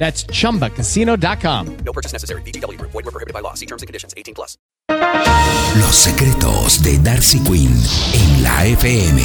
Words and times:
That's 0.00 0.26
chumbacasino.com. 0.26 1.66
No 1.84 1.92
purchase 1.92 2.14
necessary. 2.14 2.42
VGW 2.42 2.78
Group. 2.78 2.90
Void 2.92 3.04
were 3.04 3.12
prohibited 3.12 3.34
by 3.34 3.42
law. 3.42 3.54
See 3.54 3.66
terms 3.66 3.82
and 3.82 3.86
conditions. 3.86 4.14
18 4.16 4.34
plus. 4.34 4.56
Los 5.78 5.94
secretos 5.94 6.82
de 6.82 6.98
Darcy 6.98 7.38
Quinn 7.40 7.70
en 8.14 8.42
la 8.42 8.64
FM. 8.64 9.22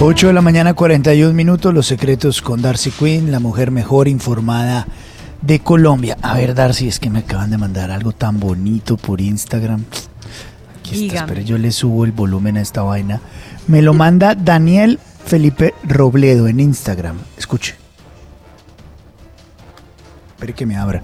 8 0.00 0.26
de 0.28 0.32
la 0.32 0.40
mañana, 0.40 0.74
41 0.74 1.34
minutos. 1.34 1.74
Los 1.74 1.86
secretos 1.86 2.40
con 2.40 2.62
Darcy 2.62 2.90
Quinn, 2.90 3.32
la 3.32 3.40
mujer 3.40 3.70
mejor 3.70 4.06
informada 4.06 4.86
de 5.42 5.58
Colombia. 5.58 6.16
A 6.22 6.34
ver, 6.34 6.54
Darcy, 6.54 6.88
es 6.88 7.00
que 7.00 7.10
me 7.10 7.20
acaban 7.20 7.50
de 7.50 7.58
mandar 7.58 7.90
algo 7.90 8.12
tan 8.12 8.38
bonito 8.38 8.96
por 8.96 9.20
Instagram. 9.20 9.84
Aquí 10.78 11.06
está, 11.06 11.20
espera, 11.20 11.40
yo 11.42 11.58
le 11.58 11.72
subo 11.72 12.04
el 12.04 12.12
volumen 12.12 12.56
a 12.56 12.60
esta 12.60 12.82
vaina. 12.82 13.20
Me 13.66 13.82
lo 13.82 13.94
manda 13.94 14.34
Daniel 14.34 15.00
Felipe 15.26 15.74
Robledo 15.84 16.46
en 16.48 16.60
Instagram. 16.60 17.16
Escuche. 17.36 17.74
Espere 20.34 20.52
que 20.52 20.66
me 20.66 20.76
abra. 20.76 21.02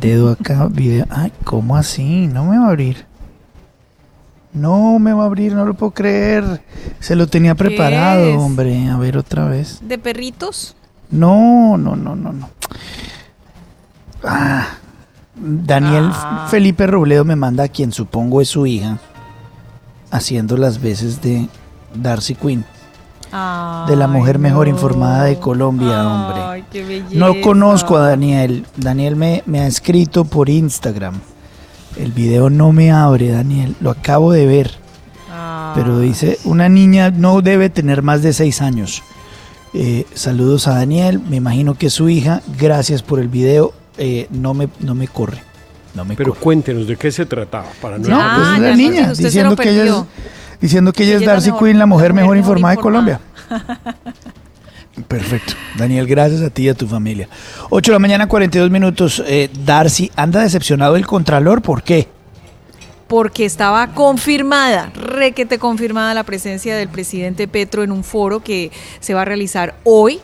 Dedo 0.00 0.30
acá, 0.30 0.68
video. 0.70 1.06
Ay, 1.10 1.32
¿cómo 1.44 1.76
así? 1.76 2.26
No 2.26 2.44
me 2.44 2.58
va 2.58 2.66
a 2.66 2.68
abrir. 2.68 3.04
No 4.52 4.98
me 4.98 5.12
va 5.12 5.24
a 5.24 5.26
abrir, 5.26 5.52
no 5.52 5.64
lo 5.64 5.74
puedo 5.74 5.92
creer. 5.92 6.62
Se 6.98 7.14
lo 7.14 7.26
tenía 7.28 7.54
preparado, 7.54 8.38
hombre. 8.38 8.88
A 8.88 8.96
ver 8.96 9.16
otra 9.16 9.44
vez. 9.46 9.80
¿De 9.82 9.98
perritos? 9.98 10.74
No, 11.10 11.76
no, 11.76 11.94
no, 11.96 12.16
no, 12.16 12.32
no. 12.32 12.48
Ah, 14.24 14.66
Daniel 15.36 16.10
Ah. 16.12 16.48
Felipe 16.50 16.86
Robledo 16.86 17.24
me 17.24 17.36
manda 17.36 17.64
a 17.64 17.68
quien 17.68 17.92
supongo 17.92 18.40
es 18.40 18.48
su 18.48 18.66
hija, 18.66 18.98
haciendo 20.10 20.56
las 20.56 20.80
veces 20.80 21.22
de 21.22 21.48
Darcy 21.94 22.34
Quinn, 22.34 22.64
de 23.32 23.96
la 23.96 24.06
mujer 24.08 24.38
mejor 24.38 24.68
informada 24.68 25.24
de 25.24 25.38
Colombia, 25.38 26.06
hombre. 26.06 26.42
Ay, 26.42 26.64
qué 26.70 26.84
belleza. 26.84 27.14
No 27.14 27.40
conozco 27.40 27.96
a 27.96 28.08
Daniel. 28.08 28.66
Daniel 28.76 29.16
me, 29.16 29.42
me 29.46 29.60
ha 29.60 29.66
escrito 29.66 30.24
por 30.24 30.48
Instagram. 30.48 31.20
El 31.96 32.12
video 32.12 32.50
no 32.50 32.72
me 32.72 32.90
abre, 32.92 33.30
Daniel. 33.30 33.76
Lo 33.80 33.90
acabo 33.90 34.32
de 34.32 34.46
ver. 34.46 34.70
Ah. 35.30 35.72
Pero 35.76 36.00
dice, 36.00 36.38
una 36.44 36.68
niña 36.68 37.10
no 37.10 37.40
debe 37.40 37.70
tener 37.70 38.02
más 38.02 38.22
de 38.22 38.32
seis 38.32 38.60
años. 38.60 39.02
Eh, 39.72 40.04
saludos 40.14 40.66
a 40.66 40.74
Daniel, 40.74 41.20
me 41.20 41.36
imagino 41.36 41.74
que 41.74 41.86
es 41.86 41.92
su 41.92 42.08
hija. 42.08 42.42
Gracias 42.58 43.02
por 43.02 43.20
el 43.20 43.28
video. 43.28 43.72
Eh, 43.98 44.26
no, 44.30 44.54
me, 44.54 44.68
no 44.80 44.94
me 44.94 45.06
corre. 45.06 45.42
No 45.94 46.04
me 46.04 46.16
Pero 46.16 46.32
corre. 46.32 46.42
cuéntenos 46.42 46.86
de 46.86 46.96
qué 46.96 47.12
se 47.12 47.26
trataba. 47.26 47.66
Para 47.80 47.98
no 47.98 48.08
No, 48.08 48.16
pues 48.36 48.48
es 48.54 48.60
la 48.60 48.76
niña 48.76 49.14
se 49.14 49.24
diciendo 49.24 49.50
lo 49.50 49.56
que, 49.56 49.70
ella 49.70 49.84
es, 49.84 49.90
perdió. 49.90 50.06
Diciendo 50.60 50.92
que 50.92 51.04
ella 51.04 51.12
es 51.16 51.16
Ella 51.16 51.24
es 51.24 51.26
la 51.26 51.32
Darcy 51.34 51.50
mejor- 51.52 51.68
Quinn, 51.68 51.78
la 51.78 51.86
mujer 51.86 52.08
la 52.08 52.14
mejor 52.14 52.36
informada 52.36 52.74
de 52.76 52.80
Colombia. 52.80 53.20
Perfecto. 55.08 55.54
Daniel, 55.78 56.06
gracias 56.06 56.42
a 56.42 56.50
ti 56.50 56.62
y 56.64 56.68
a 56.68 56.74
tu 56.74 56.86
familia. 56.86 57.28
8 57.70 57.90
de 57.90 57.94
la 57.94 57.98
mañana, 57.98 58.26
42 58.28 58.70
minutos. 58.70 59.22
Eh, 59.26 59.48
Darcy, 59.64 60.10
¿anda 60.16 60.40
decepcionado 60.42 60.96
el 60.96 61.06
Contralor? 61.06 61.62
¿Por 61.62 61.82
qué? 61.82 62.08
Porque 63.08 63.44
estaba 63.44 63.88
confirmada, 63.88 64.90
requete 64.94 65.58
confirmada 65.58 66.12
la 66.14 66.22
presencia 66.24 66.76
del 66.76 66.88
presidente 66.88 67.48
Petro 67.48 67.82
en 67.82 67.92
un 67.92 68.04
foro 68.04 68.40
que 68.40 68.70
se 69.00 69.14
va 69.14 69.22
a 69.22 69.24
realizar 69.24 69.74
hoy, 69.84 70.20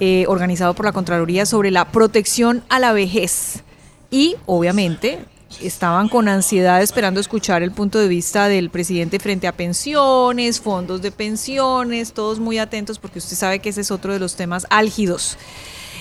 eh, 0.00 0.24
organizado 0.28 0.74
por 0.74 0.86
la 0.86 0.92
Contraloría 0.92 1.46
sobre 1.46 1.70
la 1.70 1.86
protección 1.86 2.62
a 2.68 2.78
la 2.78 2.92
vejez. 2.92 3.62
Y 4.10 4.36
obviamente 4.46 5.18
estaban 5.62 6.08
con 6.08 6.28
ansiedad 6.28 6.82
esperando 6.82 7.20
escuchar 7.20 7.62
el 7.62 7.70
punto 7.70 7.98
de 7.98 8.08
vista 8.08 8.48
del 8.48 8.70
presidente 8.70 9.18
frente 9.18 9.46
a 9.46 9.52
pensiones, 9.52 10.60
fondos 10.60 11.02
de 11.02 11.10
pensiones, 11.10 12.12
todos 12.12 12.38
muy 12.38 12.58
atentos 12.58 12.98
porque 12.98 13.18
usted 13.18 13.36
sabe 13.36 13.58
que 13.58 13.70
ese 13.70 13.80
es 13.80 13.90
otro 13.90 14.12
de 14.12 14.18
los 14.18 14.36
temas 14.36 14.66
álgidos. 14.70 15.38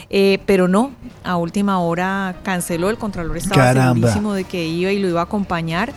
Eh, 0.10 0.40
pero 0.46 0.68
no, 0.68 0.92
a 1.24 1.38
última 1.38 1.80
hora 1.80 2.36
canceló, 2.44 2.90
el 2.90 2.98
Contralor 2.98 3.38
estaba 3.38 3.56
Caramba. 3.56 3.96
segurísimo 3.96 4.34
de 4.34 4.44
que 4.44 4.66
iba 4.66 4.92
y 4.92 5.00
lo 5.00 5.08
iba 5.08 5.22
a 5.22 5.24
acompañar, 5.24 5.94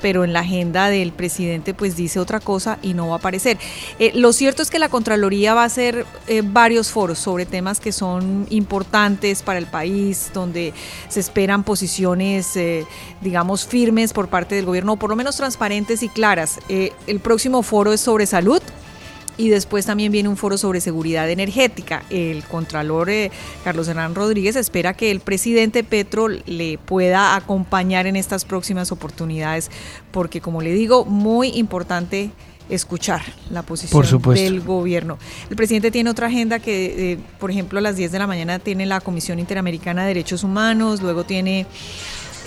pero 0.00 0.24
en 0.24 0.32
la 0.32 0.40
agenda 0.40 0.88
del 0.88 1.12
presidente 1.12 1.74
pues 1.74 1.96
dice 1.96 2.20
otra 2.20 2.40
cosa 2.40 2.78
y 2.82 2.94
no 2.94 3.08
va 3.08 3.14
a 3.14 3.18
aparecer. 3.18 3.58
Eh, 3.98 4.12
lo 4.14 4.32
cierto 4.32 4.62
es 4.62 4.70
que 4.70 4.78
la 4.78 4.88
Contraloría 4.88 5.54
va 5.54 5.62
a 5.62 5.66
hacer 5.66 6.06
eh, 6.26 6.42
varios 6.44 6.90
foros 6.90 7.18
sobre 7.18 7.46
temas 7.46 7.80
que 7.80 7.92
son 7.92 8.46
importantes 8.50 9.42
para 9.42 9.58
el 9.58 9.66
país, 9.66 10.30
donde 10.32 10.72
se 11.08 11.20
esperan 11.20 11.64
posiciones, 11.64 12.56
eh, 12.56 12.86
digamos, 13.20 13.66
firmes 13.66 14.12
por 14.12 14.28
parte 14.28 14.54
del 14.54 14.64
gobierno, 14.64 14.94
o 14.94 14.96
por 14.96 15.10
lo 15.10 15.16
menos 15.16 15.36
transparentes 15.36 16.02
y 16.02 16.08
claras. 16.08 16.58
El 16.68 17.20
próximo 17.20 17.62
foro 17.62 17.92
es 17.92 18.00
sobre 18.00 18.26
salud. 18.26 18.62
Y 19.38 19.48
después 19.50 19.86
también 19.86 20.12
viene 20.12 20.28
un 20.28 20.36
foro 20.36 20.56
sobre 20.56 20.80
seguridad 20.80 21.28
energética. 21.30 22.04
El 22.10 22.44
contralor 22.44 23.10
eh, 23.10 23.30
Carlos 23.64 23.88
Hernán 23.88 24.14
Rodríguez 24.14 24.56
espera 24.56 24.94
que 24.94 25.10
el 25.10 25.20
presidente 25.20 25.84
Petro 25.84 26.28
le 26.28 26.78
pueda 26.78 27.36
acompañar 27.36 28.06
en 28.06 28.16
estas 28.16 28.44
próximas 28.44 28.92
oportunidades, 28.92 29.70
porque 30.10 30.40
como 30.40 30.62
le 30.62 30.72
digo, 30.72 31.04
muy 31.04 31.48
importante 31.48 32.30
escuchar 32.68 33.22
la 33.50 33.62
posición 33.62 34.02
Por 34.22 34.34
del 34.34 34.60
gobierno. 34.60 35.18
El 35.48 35.56
presidente 35.56 35.90
tiene 35.90 36.10
otra 36.10 36.26
agenda 36.26 36.58
que, 36.58 37.12
eh, 37.12 37.18
por 37.38 37.50
ejemplo, 37.50 37.78
a 37.78 37.82
las 37.82 37.96
10 37.96 38.10
de 38.12 38.18
la 38.18 38.26
mañana 38.26 38.58
tiene 38.58 38.86
la 38.86 39.00
Comisión 39.00 39.38
Interamericana 39.38 40.02
de 40.02 40.08
Derechos 40.08 40.42
Humanos, 40.42 41.00
luego 41.00 41.24
tiene 41.24 41.66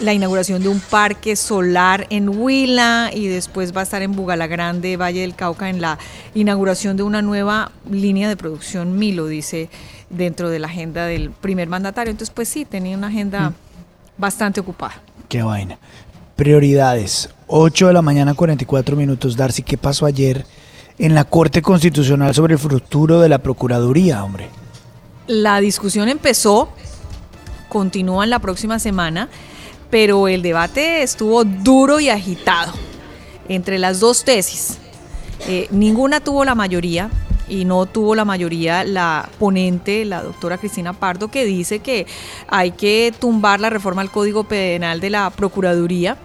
la 0.02 0.14
inauguración 0.14 0.62
de 0.62 0.70
un 0.70 0.80
parque 0.80 1.36
solar 1.36 2.08
en 2.10 2.30
Huila 2.30 3.12
y 3.14 3.28
después 3.28 3.76
va 3.76 3.82
a 3.82 3.84
estar 3.84 4.02
en 4.02 4.14
Bugalagrande, 4.14 4.98
Valle 4.98 5.22
del 5.22 5.36
Cauca, 5.36 5.70
en 5.70 5.82
la 5.82 5.98
inauguración 6.34 6.98
de 6.98 7.04
una 7.04 7.22
nueva 7.22 7.72
línea 7.90 8.30
de 8.30 8.38
producción 8.38 8.98
Milo, 8.98 9.28
dice 9.28 9.70
dentro 10.10 10.50
de 10.50 10.60
la 10.60 10.68
agenda 10.68 11.06
del 11.06 11.32
primer 11.32 11.68
mandatario. 11.68 12.12
Entonces, 12.12 12.34
pues 12.34 12.50
sí, 12.50 12.66
tenía 12.66 12.98
una 12.98 13.08
agenda 13.08 13.54
bastante 14.18 14.60
ocupada. 14.60 15.02
Qué 15.28 15.44
vaina. 15.44 15.78
Prioridades. 16.36 17.30
8 17.48 17.88
de 17.88 17.94
la 17.94 18.02
mañana, 18.02 18.34
44 18.34 18.96
minutos. 18.96 19.36
Darcy, 19.36 19.64
¿qué 19.64 19.78
pasó 19.78 20.06
ayer 20.06 20.46
en 20.98 21.16
la 21.16 21.26
Corte 21.26 21.62
Constitucional 21.62 22.34
sobre 22.34 22.54
el 22.54 22.60
futuro 22.60 23.20
de 23.20 23.30
la 23.30 23.40
Procuraduría, 23.40 24.24
hombre? 24.24 24.48
La 25.28 25.60
discusión 25.60 26.10
empezó, 26.10 26.70
continúa 27.68 28.24
en 28.24 28.30
la 28.30 28.40
próxima 28.40 28.80
semana, 28.80 29.30
pero 29.90 30.28
el 30.28 30.42
debate 30.42 31.04
estuvo 31.04 31.44
duro 31.44 32.00
y 32.00 32.10
agitado 32.10 32.74
entre 33.48 33.80
las 33.80 34.00
dos 34.00 34.24
tesis. 34.24 34.78
Eh, 35.48 35.68
ninguna 35.72 36.20
tuvo 36.20 36.46
la 36.46 36.56
mayoría 36.56 37.10
y 37.48 37.66
no 37.66 37.86
tuvo 37.86 38.14
la 38.16 38.26
mayoría 38.26 38.84
la 38.84 39.28
ponente, 39.40 40.06
la 40.06 40.22
doctora 40.22 40.58
Cristina 40.58 40.94
Pardo, 40.94 41.30
que 41.30 41.46
dice 41.46 41.80
que 41.80 42.06
hay 42.48 42.72
que 42.72 43.14
tumbar 43.20 43.60
la 43.60 43.70
reforma 43.70 44.02
al 44.02 44.12
Código 44.12 44.44
Penal 44.44 45.00
de 45.00 45.10
la 45.10 45.30
Procuraduría, 45.32 46.18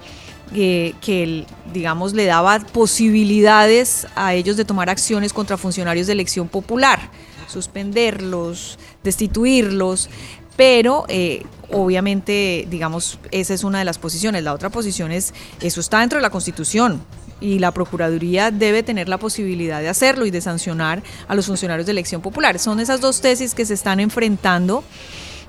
eh, 0.54 0.94
que 1.00 1.46
digamos 1.72 2.12
le 2.12 2.26
daba 2.26 2.60
posibilidades 2.60 4.06
a 4.14 4.34
ellos 4.34 4.56
de 4.56 4.64
tomar 4.64 4.90
acciones 4.90 5.32
contra 5.32 5.56
funcionarios 5.56 6.06
de 6.06 6.12
elección 6.12 6.48
popular, 6.48 7.10
suspenderlos, 7.48 8.78
destituirlos, 9.02 10.10
pero 10.56 11.04
eh, 11.08 11.44
obviamente, 11.70 12.66
digamos, 12.70 13.18
esa 13.30 13.54
es 13.54 13.64
una 13.64 13.78
de 13.78 13.84
las 13.84 13.98
posiciones. 13.98 14.42
La 14.44 14.52
otra 14.52 14.70
posición 14.70 15.12
es, 15.12 15.34
eso 15.60 15.80
está 15.80 16.00
dentro 16.00 16.18
de 16.18 16.22
la 16.22 16.30
Constitución 16.30 17.02
y 17.40 17.58
la 17.58 17.72
Procuraduría 17.72 18.50
debe 18.50 18.82
tener 18.82 19.08
la 19.08 19.18
posibilidad 19.18 19.80
de 19.80 19.88
hacerlo 19.88 20.26
y 20.26 20.30
de 20.30 20.40
sancionar 20.40 21.02
a 21.28 21.34
los 21.34 21.46
funcionarios 21.46 21.86
de 21.86 21.92
elección 21.92 22.22
popular. 22.22 22.58
Son 22.58 22.80
esas 22.80 23.00
dos 23.00 23.20
tesis 23.20 23.54
que 23.54 23.66
se 23.66 23.74
están 23.74 24.00
enfrentando 24.00 24.84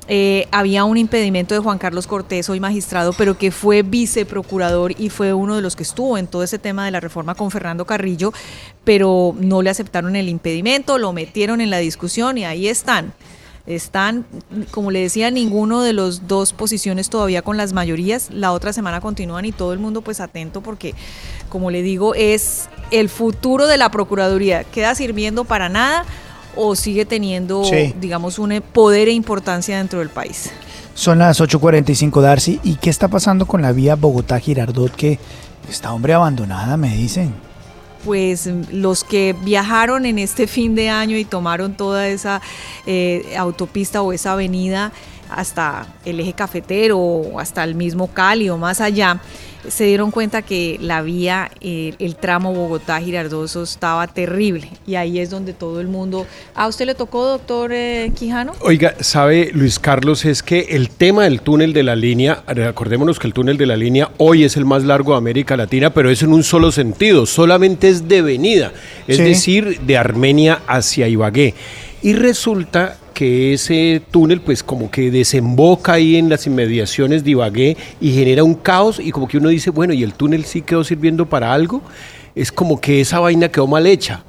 eh, 0.07 0.48
había 0.52 0.84
un 0.84 0.98
impedimento 0.98 1.56
de 1.56 1.62
Juan 1.62 1.80
Carlos 1.80 2.06
Cortés, 2.06 2.48
hoy 2.50 2.60
magistrado, 2.60 3.12
pero 3.13 3.38
que 3.38 3.50
fue 3.50 3.81
viceprocurador 3.81 4.94
y 5.00 5.10
fue 5.10 5.34
uno 5.34 5.56
de 5.56 5.63
los 5.63 5.75
que 5.75 5.81
estuvo 5.84 6.18
en 6.18 6.28
todo 6.28 6.44
ese 6.44 6.60
tema 6.60 6.86
de 6.86 6.92
la 6.92 7.00
reforma 7.00 7.34
con 7.34 7.50
Fernando 7.50 7.86
Carrillo, 7.86 8.31
pero 8.84 9.36
no 9.40 9.63
le 9.63 9.72
aceptaron 9.72 10.16
el 10.16 10.30
impedimento, 10.30 11.00
lo 11.00 11.12
metieron 11.12 11.60
en 11.60 11.72
la 11.72 11.80
discusión 11.80 12.38
y 12.38 12.46
ahí 12.46 12.68
están. 12.68 13.13
Están, 13.67 14.25
como 14.69 14.91
le 14.91 15.00
decía, 15.01 15.31
ninguno 15.31 15.81
de 15.81 15.91
los 15.94 16.27
dos 16.27 16.53
posiciones 16.53 17.09
todavía 17.09 17.41
con 17.41 17.57
las 17.57 17.73
mayorías. 17.73 18.29
La 18.31 18.51
otra 18.51 18.73
semana 18.73 19.01
continúan 19.01 19.45
y 19.45 19.51
todo 19.51 19.73
el 19.73 19.79
mundo 19.79 20.01
pues 20.01 20.19
atento 20.19 20.62
porque, 20.62 20.94
como 21.50 21.71
le 21.71 21.81
digo, 21.81 22.13
es 22.13 22.69
el 22.91 23.09
futuro 23.09 23.65
de 23.65 23.77
la 23.77 23.89
Procuraduría. 23.89 24.63
¿Queda 24.65 24.94
sirviendo 24.94 25.45
para 25.45 25.67
nada 25.69 26.06
o 26.56 26.75
sigue 26.75 27.06
teniendo, 27.06 27.63
Sí. 27.63 27.94
digamos, 28.00 28.38
un 28.38 28.62
poder 28.71 29.07
e 29.07 29.12
importancia 29.13 29.77
dentro 29.77 30.00
del 30.00 30.09
país? 30.09 30.51
Son 30.94 31.18
las 31.19 31.41
8.45, 31.41 32.21
Darcy. 32.21 32.59
¿Y 32.63 32.75
qué 32.75 32.89
está 32.89 33.07
pasando 33.07 33.45
con 33.47 33.61
la 33.61 33.71
vía 33.71 33.95
Bogotá-Girardot 33.95 34.95
que 34.95 35.19
está, 35.69 35.91
hombre, 35.91 36.13
abandonada, 36.13 36.77
me 36.77 36.95
dicen? 36.95 37.33
Pues 38.06 38.48
los 38.72 39.04
que 39.04 39.36
viajaron 39.42 40.06
en 40.06 40.19
este 40.19 40.46
fin 40.46 40.75
de 40.75 40.90
año 40.90 41.18
y 41.18 41.25
tomaron 41.25 41.74
toda 41.74 42.07
esa 42.07 42.40
eh, 42.86 43.34
autopista 43.38 44.04
o 44.04 44.13
esa 44.13 44.34
avenida 44.34 44.94
hasta 45.30 45.88
el 46.06 46.19
eje 46.19 46.34
cafetero 46.34 47.00
o 47.00 47.40
hasta 47.40 47.63
el 47.63 47.74
mismo 47.74 48.07
Cali 48.07 48.48
o 48.50 48.57
más 48.57 48.80
allá, 48.80 49.19
se 49.69 49.85
dieron 49.85 50.12
cuenta 50.12 50.41
que 50.41 50.77
la 50.81 51.01
vía, 51.01 51.51
eh, 51.62 51.94
el 52.00 52.15
tramo 52.15 52.53
Bogotá-Girardoso 52.53 53.63
estaba 53.63 54.07
terrible. 54.07 54.69
Y 54.85 54.95
ahí 54.95 55.19
es 55.19 55.29
donde 55.29 55.53
todo 55.53 55.81
el 55.81 55.88
mundo... 55.88 56.25
¿A 56.53 56.67
usted 56.67 56.85
le 56.85 56.95
tocó, 56.95 57.25
doctor 57.25 57.71
eh, 57.73 58.12
Quijano? 58.17 58.53
Oiga, 58.62 58.95
sabe 59.00 59.51
Luis 59.53 59.79
Carlos, 59.79 60.25
es 60.25 60.44
que 60.44 60.62
el 60.71 60.89
tema 60.89 61.23
del 61.23 61.41
túnel 61.41 61.73
de 61.73 61.83
la 61.83 61.95
línea, 61.95 62.44
acordémonos 62.67 63.19
que 63.19 63.27
el 63.27 63.33
túnel 63.33 63.57
de 63.57 63.65
la 63.65 63.75
línea 63.75 64.12
hoy 64.17 64.44
es 64.44 64.57
el 64.57 64.65
más 64.65 64.83
largo 64.83 65.12
de 65.13 65.17
América 65.17 65.57
Latina, 65.57 65.91
pero 65.94 66.09
es 66.09 66.21
en 66.23 66.33
un 66.33 66.44
solo 66.44 66.71
sentido, 66.71 67.25
solamente 67.25 67.89
es 67.89 68.07
de 68.07 68.21
venida, 68.21 68.71
es 69.07 69.18
Sí. 69.18 69.23
decir, 69.23 69.79
de 69.81 69.97
Armenia 69.97 70.61
hacia 70.68 71.07
Ibagué. 71.07 71.53
Y 72.01 72.13
resulta 72.13 72.97
que 73.15 73.53
ese 73.53 74.00
túnel 74.12 74.41
pues 74.41 74.62
como 74.62 74.91
que 74.91 75.09
desemboca 75.09 75.94
ahí 75.94 76.17
en 76.17 76.29
las 76.29 76.45
inmediaciones 76.45 77.23
de 77.23 77.31
Ibagué 77.31 77.77
y 78.00 78.12
genera 78.13 78.44
un 78.44 78.53
caos 78.53 79.00
y 79.00 79.09
como 79.12 79.27
que 79.27 79.38
uno 79.39 79.50
dice, 79.50 79.71
bueno, 79.71 79.94
¿y 79.94 80.03
el 80.03 80.13
túnel 80.13 80.45
sí 80.45 80.62
quedó 80.62 80.83
sirviendo 80.83 81.25
para 81.25 81.51
algo? 81.51 81.81
Es 82.35 82.51
como 82.51 82.79
que 82.79 83.01
esa 83.01 83.19
vaina 83.19 83.50
quedó 83.50 83.65
mal 83.65 83.88
hecha. 83.88 84.23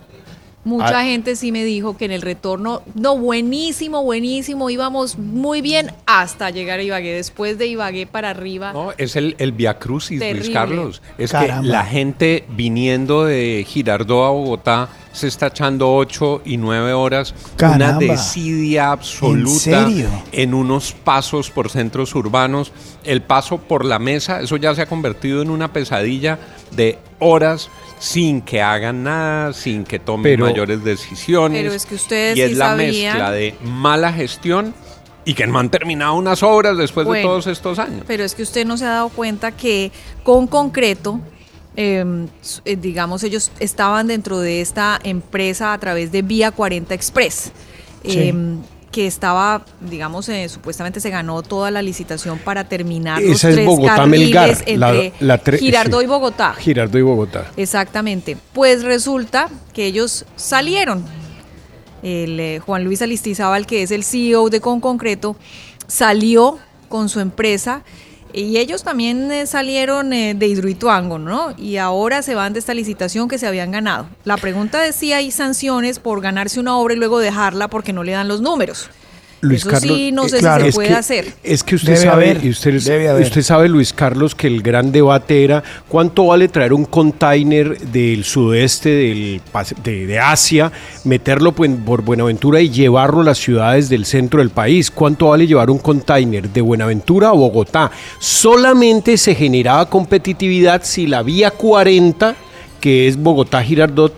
Mucha 0.64 0.98
Ah. 1.00 1.04
gente 1.04 1.36
sí 1.36 1.52
me 1.52 1.62
dijo 1.64 1.96
que 1.96 2.06
en 2.06 2.10
el 2.10 2.22
retorno, 2.22 2.82
no, 2.96 3.16
buenísimo, 3.16 4.02
buenísimo, 4.02 4.68
íbamos 4.68 5.16
muy 5.16 5.60
bien 5.60 5.92
hasta 6.06 6.50
llegar 6.50 6.80
a 6.80 6.82
Ibagué. 6.82 7.14
Después 7.14 7.56
de 7.56 7.68
Ibagué 7.68 8.06
para 8.08 8.30
arriba, 8.30 8.72
No, 8.72 8.90
es 8.98 9.14
el, 9.14 9.36
el 9.38 9.52
Via 9.52 9.78
Crucis, 9.78 10.18
Terrible. 10.18 10.40
Luis 10.40 10.52
Carlos. 10.52 11.02
Es 11.18 11.30
Caramba. 11.30 11.62
que 11.62 11.68
la 11.68 11.84
gente 11.84 12.44
viniendo 12.56 13.24
de 13.26 13.64
Girardot 13.68 14.26
a 14.26 14.30
Bogotá 14.30 14.88
se 15.16 15.28
está 15.28 15.46
echando 15.46 15.94
ocho 15.94 16.42
y 16.44 16.56
nueve 16.58 16.92
horas. 16.92 17.34
Caramba. 17.56 17.98
Una 17.98 17.98
desidia 17.98 18.92
absoluta. 18.92 19.58
serio? 19.58 20.08
en 20.32 20.52
unos 20.54 20.92
pasos 20.92 21.50
por 21.50 21.70
centros 21.70 22.14
urbanos. 22.14 22.72
El 23.04 23.22
paso 23.22 23.58
por 23.58 23.84
la 23.84 23.98
mesa, 23.98 24.40
eso 24.42 24.56
ya 24.56 24.74
se 24.74 24.82
ha 24.82 24.86
convertido 24.86 25.40
en 25.42 25.50
una 25.50 25.72
pesadilla 25.72 26.38
de 26.72 26.98
horas 27.18 27.70
sin 27.98 28.42
que 28.42 28.60
hagan 28.60 29.04
nada, 29.04 29.52
sin 29.54 29.84
que 29.84 29.98
tomen 29.98 30.24
Pero- 30.24 30.44
mayores 30.46 30.84
decisiones. 30.84 31.62
Pero 31.62 31.72
es 31.74 31.86
que 31.86 31.94
ustedes 31.94 32.36
y 32.36 32.42
es 32.42 32.50
sí 32.50 32.54
la 32.56 32.66
sabían- 32.76 32.90
mezcla 33.14 33.30
de 33.30 33.54
mala 33.64 34.12
gestión 34.12 34.74
y 35.24 35.34
que 35.34 35.46
no 35.46 35.58
han 35.58 35.70
terminado 35.70 36.14
unas 36.14 36.42
obras 36.42 36.76
después 36.76 37.08
de 37.08 37.22
todos 37.22 37.46
estos 37.46 37.78
años. 37.78 38.02
pero 38.06 38.22
es 38.22 38.34
que 38.34 38.42
usted 38.42 38.64
no 38.66 38.76
se 38.76 38.84
ha 38.84 38.90
dado 38.90 39.08
cuenta 39.08 39.50
que 39.52 39.90
con 40.22 40.46
concreto, 40.46 41.20
eh, 41.76 42.05
s- 42.43 42.61
eh, 42.64 42.76
digamos, 42.76 43.23
ellos 43.25 43.50
estaban 43.61 44.06
dentro 44.06 44.38
de 44.40 44.61
esta 44.61 44.99
empresa 45.02 45.73
a 45.73 45.78
través 45.78 46.11
de 46.12 46.23
Vía 46.23 46.50
40 46.50 46.94
Express. 46.94 47.52
Sí. 48.05 48.19
eh, 48.19 48.34
que 48.93 49.06
estaba, 49.06 49.62
digamos, 49.82 50.26
eh, 50.31 50.49
supuestamente 50.49 51.00
se 51.00 51.11
ganó 51.11 51.43
toda 51.43 51.70
la 51.70 51.82
licitación 51.82 52.38
para 52.38 52.64
terminar 52.67 53.20
los 53.20 53.32
Esa 53.37 53.50
es 53.50 53.55
tres 53.56 53.67
Bogotá 53.67 53.96
carriles 53.96 54.25
Melgar. 54.25 54.50
entre 54.67 55.12
tre- 55.44 55.58
Girardot 55.58 56.00
sí. 56.00 56.05
y 56.05 56.08
Bogotá. 56.08 56.55
Girardot 56.55 56.99
y 56.99 57.02
Bogotá. 57.02 57.50
Exactamente. 57.58 58.38
Pues 58.55 58.84
resulta 58.84 59.50
que 59.75 59.84
ellos 59.84 60.25
salieron. 60.37 61.05
El 62.02 62.40
eh, 62.40 62.58
Juan 62.61 62.84
Luis 62.84 63.02
Alistizábal, 63.02 63.67
que 63.67 63.82
es 63.82 63.90
el 63.90 64.02
CEO 64.02 64.49
de 64.49 64.61
Con 64.61 64.81
Concreto, 64.81 65.37
salió 65.88 66.58
con 66.88 67.11
su 67.11 67.20
empresa 67.20 67.82
y 68.32 68.58
ellos 68.58 68.82
también 68.82 69.31
eh, 69.32 69.46
salieron 69.46 70.12
eh, 70.12 70.34
de 70.34 70.46
Hidroituango, 70.46 71.19
¿no? 71.19 71.55
Y 71.56 71.76
ahora 71.76 72.23
se 72.23 72.34
van 72.34 72.52
de 72.52 72.58
esta 72.58 72.75
licitación 72.75 73.28
que 73.28 73.38
se 73.38 73.46
habían 73.46 73.70
ganado. 73.70 74.08
La 74.25 74.37
pregunta 74.37 74.87
es 74.87 74.96
si 74.96 75.12
hay 75.12 75.31
sanciones 75.31 75.99
por 75.99 76.20
ganarse 76.20 76.61
una 76.61 76.76
obra 76.76 76.94
y 76.94 76.99
luego 76.99 77.19
dejarla 77.19 77.69
porque 77.69 77.93
no 77.93 78.05
le 78.05 78.12
dan 78.12 78.28
los 78.28 78.40
números. 78.40 78.90
Eso 79.54 79.76
sí, 79.81 80.10
no 80.12 80.25
eh, 80.26 80.28
sé 80.28 80.38
claro, 80.38 80.58
si 80.58 80.62
se 80.64 80.69
es 80.70 80.75
puede 80.75 80.88
que- 80.88 80.94
hacer. 80.94 81.26
Es 81.43 81.62
que 81.62 81.75
usted 81.76 81.93
Debe 81.94 82.04
sabe, 82.04 82.31
haber, 82.31 82.44
y 82.44 82.50
usted, 82.50 82.81
debe 82.82 83.08
haber. 83.08 83.22
usted 83.25 83.43
sabe, 83.43 83.69
Luis 83.69 83.93
Carlos, 83.93 84.34
que 84.34 84.46
el 84.46 84.62
gran 84.62 84.93
debate 84.93 85.44
era 85.44 85.62
cuánto 85.88 86.26
vale 86.26 86.48
traer 86.48 86.72
un 86.72 86.84
container 86.84 87.78
del 87.78 88.25
sudeste 88.25 88.88
del, 88.90 89.40
de, 89.84 90.06
de 90.06 90.19
Asia, 90.19 90.72
meterlo 91.04 91.52
pues, 91.52 91.70
por 91.84 92.02
Buenaventura 92.02 92.60
y 92.60 92.70
llevarlo 92.70 93.20
a 93.20 93.25
las 93.25 93.38
ciudades 93.38 93.88
del 93.88 94.04
centro 94.04 94.40
del 94.40 94.50
país. 94.50 94.90
¿Cuánto 94.90 95.28
vale 95.28 95.46
llevar 95.46 95.70
un 95.70 95.78
container 95.78 96.49
de 96.49 96.60
Buenaventura 96.60 97.28
a 97.28 97.32
Bogotá? 97.32 97.90
Solamente 98.19 99.16
se 99.16 99.34
generaba 99.34 99.88
competitividad 99.88 100.82
si 100.84 101.06
la 101.06 101.22
vía 101.22 101.50
40, 101.50 102.34
que 102.81 103.08
es 103.08 103.16
Bogotá-Girardot, 103.19 104.12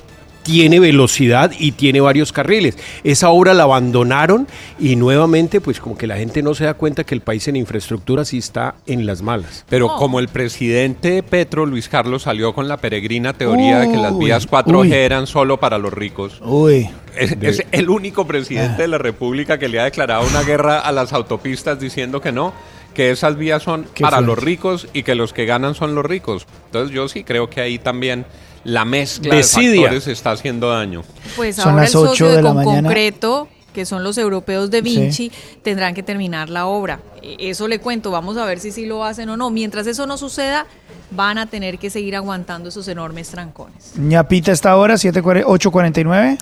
tiene 0.48 0.80
velocidad 0.80 1.52
y 1.58 1.72
tiene 1.72 2.00
varios 2.00 2.32
carriles. 2.32 2.78
Esa 3.04 3.28
obra 3.28 3.52
la 3.52 3.64
abandonaron 3.64 4.48
y 4.78 4.96
nuevamente 4.96 5.60
pues 5.60 5.78
como 5.78 5.98
que 5.98 6.06
la 6.06 6.16
gente 6.16 6.42
no 6.42 6.54
se 6.54 6.64
da 6.64 6.72
cuenta 6.72 7.04
que 7.04 7.14
el 7.14 7.20
país 7.20 7.46
en 7.48 7.56
infraestructura 7.56 8.24
sí 8.24 8.38
está 8.38 8.74
en 8.86 9.04
las 9.04 9.20
malas. 9.20 9.66
Pero 9.68 9.94
como 9.96 10.20
el 10.20 10.28
presidente 10.28 11.22
Petro, 11.22 11.66
Luis 11.66 11.90
Carlos, 11.90 12.22
salió 12.22 12.54
con 12.54 12.66
la 12.66 12.78
peregrina 12.78 13.34
teoría 13.34 13.80
de 13.80 13.90
que 13.90 13.98
las 13.98 14.16
vías 14.16 14.48
4G 14.48 14.74
uy. 14.78 14.92
eran 14.94 15.26
solo 15.26 15.60
para 15.60 15.76
los 15.76 15.92
ricos, 15.92 16.40
Uy, 16.42 16.88
es, 17.14 17.36
es 17.42 17.66
el 17.70 17.90
único 17.90 18.26
presidente 18.26 18.80
de 18.82 18.88
la 18.88 18.96
República 18.96 19.58
que 19.58 19.68
le 19.68 19.80
ha 19.80 19.84
declarado 19.84 20.26
una 20.26 20.44
guerra 20.44 20.78
a 20.78 20.92
las 20.92 21.12
autopistas 21.12 21.78
diciendo 21.78 22.22
que 22.22 22.32
no, 22.32 22.54
que 22.94 23.10
esas 23.10 23.36
vías 23.36 23.62
son 23.62 23.84
Qué 23.92 24.02
para 24.02 24.16
fuerte. 24.16 24.26
los 24.26 24.42
ricos 24.42 24.88
y 24.94 25.02
que 25.02 25.14
los 25.14 25.34
que 25.34 25.44
ganan 25.44 25.74
son 25.74 25.94
los 25.94 26.06
ricos. 26.06 26.46
Entonces 26.66 26.94
yo 26.94 27.06
sí 27.08 27.22
creo 27.22 27.50
que 27.50 27.60
ahí 27.60 27.78
también 27.78 28.24
la 28.68 28.84
mezcla 28.84 29.34
Desidia. 29.34 29.70
de 29.70 29.78
factores 29.80 30.06
está 30.08 30.30
haciendo 30.32 30.68
daño. 30.70 31.02
Pues 31.36 31.56
Son 31.56 31.70
ahora 31.70 31.82
las 31.82 31.94
el 31.94 32.00
socio 32.00 32.28
de, 32.28 32.36
de 32.36 32.42
la 32.42 32.48
Con 32.48 32.56
mañana. 32.64 32.82
Concreto, 32.88 33.48
que 33.72 33.84
son 33.86 34.02
los 34.02 34.18
europeos 34.18 34.70
de 34.70 34.78
Sí. 34.78 34.82
Vinci, 34.82 35.32
tendrán 35.62 35.94
que 35.94 36.02
terminar 36.02 36.48
la 36.50 36.66
obra. 36.66 37.00
E- 37.22 37.36
Eso 37.50 37.68
le 37.68 37.78
cuento, 37.80 38.10
vamos 38.10 38.36
a 38.36 38.44
ver 38.44 38.58
si 38.60 38.70
sí 38.72 38.86
lo 38.86 39.04
hacen 39.04 39.28
o 39.28 39.36
no. 39.36 39.50
Mientras 39.50 39.86
eso 39.86 40.06
no 40.06 40.16
suceda, 40.18 40.66
van 41.10 41.38
a 41.38 41.46
tener 41.46 41.78
que 41.78 41.88
seguir 41.90 42.16
aguantando 42.16 42.68
esos 42.70 42.88
enormes 42.88 43.28
trancones. 43.28 43.92
ñapita 43.96 44.52
esta 44.52 44.76
hora, 44.76 44.94
7:40 44.94 45.44
8.49. 45.44 46.38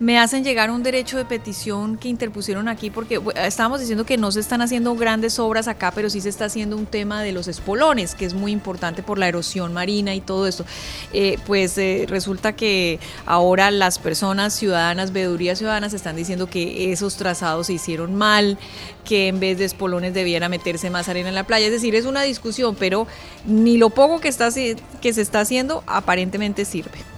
Me 0.00 0.16
hacen 0.16 0.44
llegar 0.44 0.70
un 0.70 0.84
derecho 0.84 1.16
de 1.16 1.24
petición 1.24 1.96
que 1.96 2.08
interpusieron 2.08 2.68
aquí 2.68 2.88
porque 2.88 3.20
estábamos 3.34 3.80
diciendo 3.80 4.06
que 4.06 4.16
no 4.16 4.30
se 4.30 4.38
están 4.38 4.62
haciendo 4.62 4.94
grandes 4.94 5.40
obras 5.40 5.66
acá, 5.66 5.90
pero 5.92 6.08
sí 6.08 6.20
se 6.20 6.28
está 6.28 6.44
haciendo 6.44 6.76
un 6.76 6.86
tema 6.86 7.20
de 7.20 7.32
los 7.32 7.48
espolones, 7.48 8.14
que 8.14 8.24
es 8.24 8.32
muy 8.32 8.52
importante 8.52 9.02
por 9.02 9.18
la 9.18 9.26
erosión 9.26 9.72
marina 9.72 10.14
y 10.14 10.20
todo 10.20 10.46
esto. 10.46 10.64
Eh, 11.12 11.36
pues 11.48 11.76
eh, 11.78 12.06
resulta 12.08 12.54
que 12.54 13.00
ahora 13.26 13.72
las 13.72 13.98
personas 13.98 14.54
ciudadanas, 14.54 15.12
veedurías 15.12 15.58
ciudadanas, 15.58 15.92
están 15.94 16.14
diciendo 16.14 16.48
que 16.48 16.92
esos 16.92 17.16
trazados 17.16 17.66
se 17.66 17.72
hicieron 17.72 18.14
mal, 18.14 18.56
que 19.04 19.26
en 19.26 19.40
vez 19.40 19.58
de 19.58 19.64
espolones 19.64 20.14
debiera 20.14 20.48
meterse 20.48 20.90
más 20.90 21.08
arena 21.08 21.30
en 21.30 21.34
la 21.34 21.44
playa. 21.44 21.66
Es 21.66 21.72
decir, 21.72 21.96
es 21.96 22.04
una 22.04 22.22
discusión, 22.22 22.76
pero 22.78 23.08
ni 23.44 23.78
lo 23.78 23.90
poco 23.90 24.20
que, 24.20 24.28
está, 24.28 24.48
que 24.52 25.12
se 25.12 25.22
está 25.22 25.40
haciendo 25.40 25.82
aparentemente 25.88 26.64
sirve. 26.64 27.17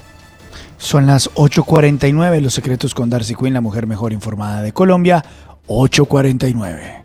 Son 0.80 1.06
las 1.06 1.30
8.49. 1.34 2.40
Los 2.40 2.54
secretos 2.54 2.94
con 2.94 3.10
Darcy 3.10 3.34
Quinn, 3.34 3.52
la 3.52 3.60
mujer 3.60 3.86
mejor 3.86 4.12
informada 4.12 4.62
de 4.62 4.72
Colombia. 4.72 5.24
8.49. 5.68 7.02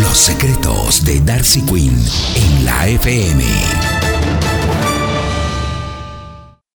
Los 0.00 0.18
secretos 0.18 1.04
de 1.04 1.20
Darcy 1.20 1.62
Quinn 1.62 1.96
en 2.34 2.64
la 2.64 2.88
FM. 2.88 3.85